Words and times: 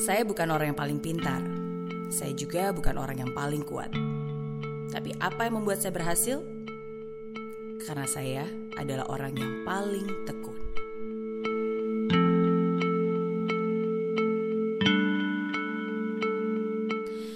Saya 0.00 0.24
bukan 0.24 0.48
orang 0.48 0.72
yang 0.72 0.80
paling 0.80 0.96
pintar. 0.96 1.44
Saya 2.08 2.32
juga 2.32 2.72
bukan 2.72 2.96
orang 2.96 3.20
yang 3.20 3.36
paling 3.36 3.60
kuat. 3.68 3.92
Tapi 4.88 5.12
apa 5.20 5.44
yang 5.44 5.60
membuat 5.60 5.84
saya 5.84 5.92
berhasil? 5.92 6.40
Karena 7.84 8.08
saya 8.08 8.48
adalah 8.80 9.12
orang 9.12 9.36
yang 9.36 9.60
paling 9.68 10.08
tekun. 10.24 10.56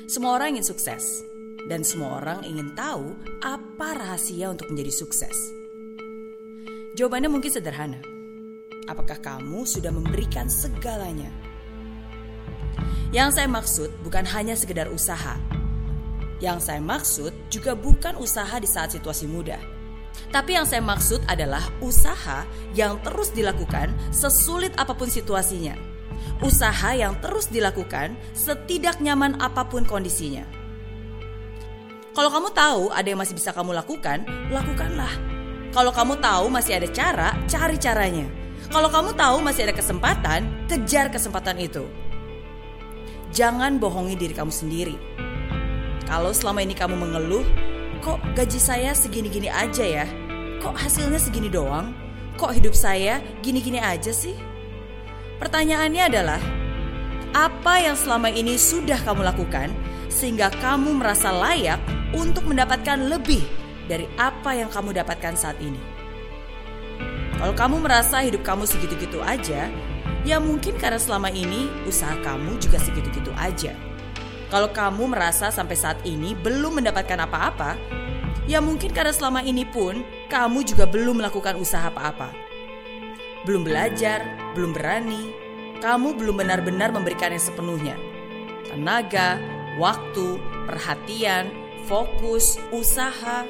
Semua 0.08 0.40
orang 0.40 0.56
ingin 0.56 0.64
sukses, 0.64 1.20
dan 1.68 1.84
semua 1.84 2.24
orang 2.24 2.48
ingin 2.48 2.72
tahu 2.72 3.12
apa 3.44 3.92
rahasia 3.92 4.48
untuk 4.48 4.72
menjadi 4.72 5.04
sukses. 5.04 5.36
Jawabannya 6.96 7.28
mungkin 7.28 7.52
sederhana. 7.52 8.00
Apakah 8.88 9.20
kamu 9.20 9.68
sudah 9.68 9.92
memberikan 9.92 10.48
segalanya? 10.48 11.53
Yang 13.14 13.38
saya 13.38 13.46
maksud 13.46 13.94
bukan 14.02 14.26
hanya 14.26 14.58
sekedar 14.58 14.90
usaha. 14.90 15.38
Yang 16.42 16.66
saya 16.66 16.82
maksud 16.82 17.30
juga 17.46 17.78
bukan 17.78 18.18
usaha 18.18 18.58
di 18.58 18.66
saat 18.66 18.90
situasi 18.90 19.30
mudah. 19.30 19.62
Tapi 20.34 20.58
yang 20.58 20.66
saya 20.66 20.82
maksud 20.82 21.22
adalah 21.30 21.62
usaha 21.78 22.42
yang 22.74 22.98
terus 23.06 23.30
dilakukan 23.30 23.94
sesulit 24.10 24.74
apa 24.74 24.98
pun 24.98 25.06
situasinya. 25.06 25.78
Usaha 26.42 26.90
yang 26.98 27.14
terus 27.22 27.46
dilakukan 27.54 28.18
setidak 28.34 28.98
nyaman 28.98 29.38
apa 29.38 29.62
pun 29.62 29.86
kondisinya. 29.86 30.42
Kalau 32.18 32.34
kamu 32.34 32.50
tahu 32.50 32.82
ada 32.90 33.06
yang 33.06 33.22
masih 33.22 33.38
bisa 33.38 33.54
kamu 33.54 33.78
lakukan, 33.78 34.26
lakukanlah. 34.50 35.14
Kalau 35.70 35.94
kamu 35.94 36.18
tahu 36.18 36.50
masih 36.50 36.82
ada 36.82 36.90
cara, 36.90 37.30
cari 37.46 37.78
caranya. 37.78 38.26
Kalau 38.74 38.90
kamu 38.90 39.14
tahu 39.14 39.38
masih 39.38 39.70
ada 39.70 39.74
kesempatan, 39.78 40.66
kejar 40.66 41.14
kesempatan 41.14 41.62
itu. 41.62 41.86
Jangan 43.34 43.82
bohongi 43.82 44.14
diri 44.14 44.30
kamu 44.30 44.54
sendiri. 44.54 44.94
Kalau 46.06 46.30
selama 46.30 46.62
ini 46.62 46.70
kamu 46.70 46.94
mengeluh, 46.94 47.42
kok 47.98 48.22
gaji 48.38 48.62
saya 48.62 48.94
segini-gini 48.94 49.50
aja 49.50 49.82
ya? 49.82 50.06
Kok 50.62 50.78
hasilnya 50.78 51.18
segini 51.18 51.50
doang? 51.50 51.90
Kok 52.38 52.54
hidup 52.54 52.78
saya 52.78 53.18
gini-gini 53.42 53.82
aja 53.82 54.14
sih? 54.14 54.38
Pertanyaannya 55.42 56.02
adalah, 56.06 56.38
apa 57.34 57.82
yang 57.82 57.98
selama 57.98 58.30
ini 58.30 58.54
sudah 58.54 59.02
kamu 59.02 59.26
lakukan 59.26 59.74
sehingga 60.06 60.54
kamu 60.62 61.02
merasa 61.02 61.34
layak 61.34 61.82
untuk 62.14 62.46
mendapatkan 62.46 63.10
lebih 63.10 63.42
dari 63.90 64.06
apa 64.14 64.54
yang 64.54 64.70
kamu 64.70 64.94
dapatkan 64.94 65.34
saat 65.34 65.58
ini? 65.58 65.82
Kalau 67.34 67.50
kamu 67.58 67.82
merasa 67.82 68.22
hidup 68.22 68.46
kamu 68.46 68.62
segitu-gitu 68.62 69.18
aja, 69.26 69.66
ya 70.24 70.40
mungkin 70.40 70.80
karena 70.80 70.96
selama 70.96 71.28
ini 71.28 71.68
usaha 71.84 72.16
kamu 72.24 72.56
juga 72.56 72.80
segitu-gitu 72.80 73.30
aja. 73.36 73.76
Kalau 74.48 74.72
kamu 74.72 75.12
merasa 75.12 75.52
sampai 75.52 75.76
saat 75.76 76.00
ini 76.08 76.32
belum 76.32 76.80
mendapatkan 76.80 77.20
apa-apa, 77.28 77.76
ya 78.48 78.60
mungkin 78.64 78.92
karena 78.92 79.12
selama 79.12 79.44
ini 79.44 79.68
pun 79.68 80.00
kamu 80.32 80.64
juga 80.64 80.88
belum 80.88 81.20
melakukan 81.20 81.60
usaha 81.60 81.92
apa-apa. 81.92 82.32
Belum 83.44 83.60
belajar, 83.60 84.24
belum 84.56 84.72
berani, 84.72 85.28
kamu 85.84 86.16
belum 86.16 86.40
benar-benar 86.40 86.88
memberikan 86.96 87.28
yang 87.28 87.44
sepenuhnya. 87.44 87.96
Tenaga, 88.72 89.36
waktu, 89.76 90.40
perhatian, 90.64 91.52
fokus, 91.84 92.56
usaha. 92.72 93.44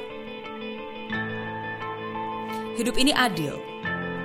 Hidup 2.75 2.99
ini 2.99 3.15
adil. 3.15 3.55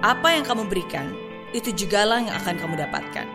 Apa 0.02 0.34
yang 0.34 0.42
kamu 0.42 0.66
berikan, 0.66 1.14
itu 1.56 1.74
jugalah 1.74 2.22
yang 2.22 2.34
akan 2.34 2.54
kamu 2.58 2.74
dapatkan. 2.86 3.26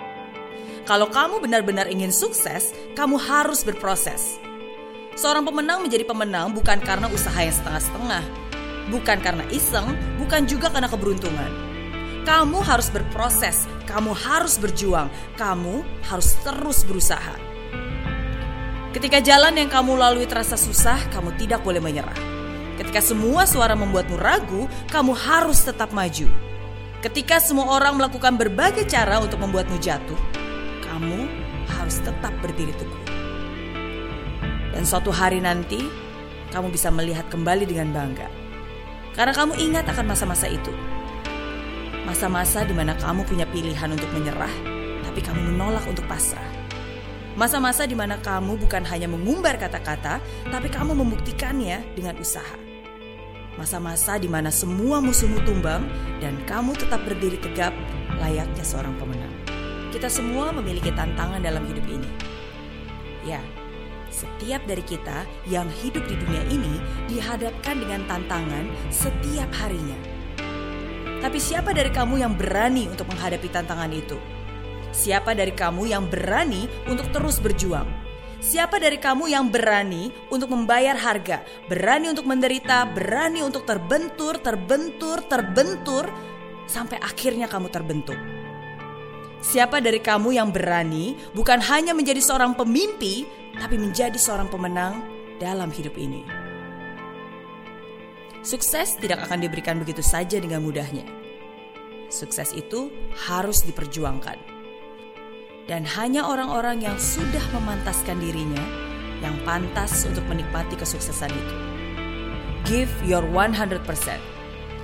Kalau 0.85 1.09
kamu 1.09 1.41
benar-benar 1.41 1.89
ingin 1.89 2.13
sukses, 2.13 2.69
kamu 2.93 3.17
harus 3.17 3.65
berproses. 3.65 4.37
Seorang 5.17 5.47
pemenang 5.47 5.81
menjadi 5.81 6.05
pemenang 6.05 6.53
bukan 6.53 6.77
karena 6.83 7.09
usaha 7.09 7.39
yang 7.41 7.55
setengah-setengah, 7.55 8.23
bukan 8.93 9.17
karena 9.23 9.43
iseng, 9.49 9.97
bukan 10.21 10.45
juga 10.45 10.69
karena 10.69 10.85
keberuntungan. 10.85 11.51
Kamu 12.25 12.61
harus 12.61 12.89
berproses, 12.93 13.65
kamu 13.89 14.13
harus 14.13 14.57
berjuang, 14.57 15.09
kamu 15.37 15.81
harus 16.05 16.37
terus 16.41 16.85
berusaha. 16.85 17.37
Ketika 18.93 19.19
jalan 19.19 19.59
yang 19.59 19.69
kamu 19.69 19.97
lalui 19.97 20.29
terasa 20.29 20.55
susah, 20.55 21.01
kamu 21.11 21.33
tidak 21.35 21.65
boleh 21.65 21.81
menyerah. 21.81 22.17
Ketika 22.75 22.99
semua 22.99 23.47
suara 23.47 23.75
membuatmu 23.75 24.19
ragu, 24.19 24.67
kamu 24.91 25.15
harus 25.15 25.63
tetap 25.63 25.91
maju. 25.95 26.27
Ketika 27.05 27.37
semua 27.37 27.69
orang 27.69 28.01
melakukan 28.01 28.33
berbagai 28.33 28.89
cara 28.89 29.21
untuk 29.21 29.37
membuatmu 29.37 29.77
jatuh, 29.77 30.17
kamu 30.81 31.29
harus 31.69 32.01
tetap 32.01 32.33
berdiri 32.41 32.73
teguh. 32.73 33.03
Dan 34.73 34.89
suatu 34.89 35.13
hari 35.13 35.37
nanti, 35.37 35.85
kamu 36.49 36.73
bisa 36.73 36.89
melihat 36.89 37.29
kembali 37.29 37.69
dengan 37.69 37.93
bangga. 37.93 38.25
Karena 39.13 39.37
kamu 39.37 39.53
ingat 39.53 39.85
akan 39.85 40.17
masa-masa 40.17 40.49
itu. 40.49 40.73
Masa-masa 42.09 42.65
di 42.65 42.73
mana 42.73 42.97
kamu 42.97 43.21
punya 43.29 43.45
pilihan 43.53 43.93
untuk 43.93 44.09
menyerah, 44.09 44.55
tapi 45.05 45.21
kamu 45.21 45.53
menolak 45.53 45.85
untuk 45.85 46.09
pasrah. 46.09 46.49
Masa-masa 47.37 47.85
di 47.85 47.93
mana 47.93 48.17
kamu 48.17 48.57
bukan 48.57 48.81
hanya 48.81 49.05
mengumbar 49.05 49.61
kata-kata, 49.61 50.17
tapi 50.49 50.73
kamu 50.73 50.97
membuktikannya 50.97 51.85
dengan 51.93 52.17
usaha. 52.17 52.74
Masa-masa 53.55 54.19
di 54.19 54.27
mana 54.27 54.51
semua 54.51 54.99
musuhmu 54.99 55.39
tumbang 55.47 55.87
dan 56.19 56.35
kamu 56.43 56.75
tetap 56.75 56.99
berdiri 57.07 57.39
tegap 57.39 57.71
layaknya 58.19 58.63
seorang 58.67 58.91
pemenang. 58.99 59.31
Kita 59.95 60.11
semua 60.11 60.51
memiliki 60.51 60.91
tantangan 60.91 61.39
dalam 61.39 61.63
hidup 61.63 61.87
ini. 61.87 62.09
Ya, 63.23 63.39
setiap 64.11 64.59
dari 64.67 64.83
kita 64.83 65.23
yang 65.47 65.71
hidup 65.71 66.03
di 66.03 66.19
dunia 66.19 66.43
ini 66.51 66.83
dihadapkan 67.07 67.79
dengan 67.79 68.03
tantangan 68.11 68.67
setiap 68.91 69.47
harinya. 69.63 69.97
Tapi 71.23 71.39
siapa 71.39 71.71
dari 71.71 71.89
kamu 71.89 72.21
yang 72.21 72.35
berani 72.35 72.91
untuk 72.91 73.07
menghadapi 73.07 73.47
tantangan 73.49 73.89
itu? 73.95 74.19
Siapa 74.91 75.31
dari 75.31 75.55
kamu 75.55 75.89
yang 75.89 76.05
berani 76.11 76.67
untuk 76.91 77.07
terus 77.15 77.39
berjuang? 77.39 78.04
Siapa 78.45 78.77
dari 78.77 79.01
kamu 79.01 79.25
yang 79.25 79.49
berani 79.49 80.13
untuk 80.29 80.53
membayar 80.53 80.93
harga, 80.93 81.41
berani 81.65 82.13
untuk 82.13 82.29
menderita, 82.29 82.85
berani 82.93 83.41
untuk 83.41 83.65
terbentur, 83.65 84.37
terbentur, 84.37 85.17
terbentur, 85.25 86.05
sampai 86.69 87.01
akhirnya 87.01 87.49
kamu 87.49 87.73
terbentuk? 87.73 88.13
Siapa 89.41 89.81
dari 89.81 89.97
kamu 89.97 90.37
yang 90.37 90.53
berani 90.53 91.17
bukan 91.33 91.57
hanya 91.57 91.97
menjadi 91.97 92.21
seorang 92.21 92.53
pemimpi, 92.53 93.25
tapi 93.57 93.81
menjadi 93.81 94.21
seorang 94.21 94.45
pemenang 94.53 95.01
dalam 95.41 95.73
hidup 95.73 95.97
ini? 95.97 96.21
Sukses 98.45 98.93
tidak 99.01 99.25
akan 99.25 99.41
diberikan 99.41 99.81
begitu 99.81 100.05
saja 100.05 100.37
dengan 100.37 100.61
mudahnya. 100.61 101.09
Sukses 102.13 102.53
itu 102.53 102.93
harus 103.25 103.65
diperjuangkan. 103.65 104.54
Dan 105.65 105.81
hanya 105.97 106.29
orang-orang 106.29 106.85
yang 106.85 106.93
sudah 107.01 107.41
memantaskan 107.49 108.21
dirinya 108.21 108.61
yang 109.25 109.33
pantas 109.41 110.05
untuk 110.05 110.21
menikmati 110.29 110.77
kesuksesan 110.77 111.33
itu. 111.33 111.55
Give 112.69 112.93
your 113.01 113.25
100%. 113.25 113.81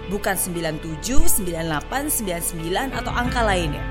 Bukan 0.10 0.36
97, 0.36 1.30
98, 1.30 2.10
99 2.10 2.98
atau 2.98 3.14
angka 3.14 3.46
lainnya. 3.46 3.86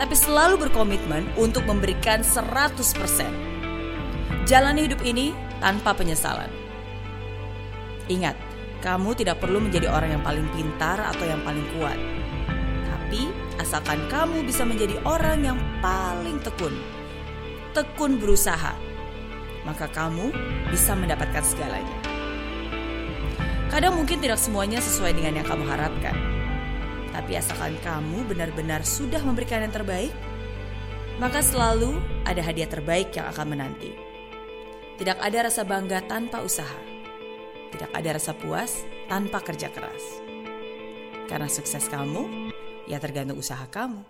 Tapi 0.00 0.16
selalu 0.16 0.56
berkomitmen 0.64 1.28
untuk 1.36 1.68
memberikan 1.68 2.24
100%. 2.24 3.28
Jalani 4.48 4.88
hidup 4.88 5.04
ini 5.04 5.36
tanpa 5.60 5.92
penyesalan. 5.92 6.48
Ingat, 8.08 8.34
kamu 8.80 9.12
tidak 9.12 9.44
perlu 9.44 9.60
menjadi 9.60 9.92
orang 9.92 10.16
yang 10.16 10.24
paling 10.24 10.48
pintar 10.56 11.04
atau 11.04 11.28
yang 11.28 11.44
paling 11.44 11.68
kuat. 11.76 12.00
Tapi 12.88 13.28
asalkan 13.60 14.00
kamu 14.08 14.48
bisa 14.48 14.64
menjadi 14.64 14.96
orang 15.04 15.44
yang 15.44 15.58
paling 15.84 16.40
tekun. 16.40 16.72
Tekun 17.76 18.16
berusaha. 18.16 18.72
Maka 19.68 19.86
kamu 19.92 20.32
bisa 20.72 20.96
mendapatkan 20.96 21.44
segalanya. 21.44 21.98
Kadang 23.68 24.00
mungkin 24.00 24.18
tidak 24.18 24.40
semuanya 24.40 24.80
sesuai 24.80 25.12
dengan 25.14 25.38
yang 25.38 25.46
kamu 25.46 25.68
harapkan. 25.68 26.16
Tapi 27.12 27.36
asalkan 27.36 27.76
kamu 27.84 28.24
benar-benar 28.26 28.82
sudah 28.82 29.20
memberikan 29.20 29.62
yang 29.62 29.70
terbaik, 29.70 30.10
maka 31.20 31.44
selalu 31.44 32.00
ada 32.24 32.40
hadiah 32.40 32.66
terbaik 32.66 33.12
yang 33.12 33.28
akan 33.28 33.46
menanti. 33.52 33.92
Tidak 34.96 35.20
ada 35.20 35.46
rasa 35.52 35.62
bangga 35.68 36.00
tanpa 36.08 36.40
usaha. 36.40 36.80
Tidak 37.70 37.92
ada 37.92 38.16
rasa 38.16 38.32
puas 38.34 38.82
tanpa 39.06 39.38
kerja 39.44 39.68
keras. 39.70 40.24
Karena 41.30 41.46
sukses 41.46 41.86
kamu, 41.86 42.50
ya 42.90 42.98
tergantung 42.98 43.38
usaha 43.38 43.70
kamu. 43.70 44.02